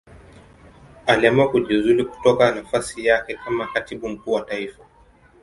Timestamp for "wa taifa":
4.31-4.81